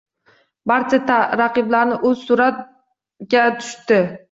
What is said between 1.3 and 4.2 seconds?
raqiblari u bilan suratga tushdi.